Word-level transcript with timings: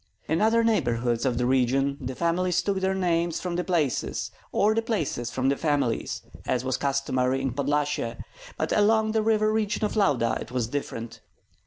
In 0.27 0.41
other 0.41 0.63
neighborhoods 0.63 1.27
of 1.27 1.37
the 1.37 1.45
region 1.45 1.95
the 2.01 2.15
families 2.15 2.63
took 2.63 2.79
their 2.79 2.95
names 2.95 3.39
from 3.39 3.55
the 3.55 3.63
places, 3.63 4.31
or 4.51 4.73
the 4.73 4.81
places 4.81 5.29
from 5.29 5.49
the 5.49 5.55
families, 5.55 6.23
as 6.47 6.65
was 6.65 6.75
customary 6.77 7.39
in 7.39 7.53
Podlyasye; 7.53 8.17
but 8.57 8.71
along 8.71 9.11
the 9.11 9.21
river 9.21 9.53
region 9.53 9.85
of 9.85 9.95
Lauda 9.95 10.39
it 10.41 10.49
was 10.51 10.65
different. 10.65 11.21